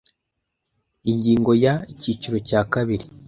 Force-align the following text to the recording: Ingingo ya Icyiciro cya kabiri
Ingingo 1.11 1.51
ya 1.63 1.73
Icyiciro 1.93 2.37
cya 2.47 2.61
kabiri 2.73 3.05